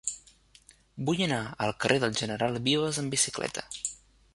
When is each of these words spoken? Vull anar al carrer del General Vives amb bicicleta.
Vull 1.09 1.21
anar 1.27 1.39
al 1.67 1.75
carrer 1.85 2.01
del 2.05 2.19
General 2.23 2.61
Vives 2.71 3.05
amb 3.05 3.19
bicicleta. 3.19 3.73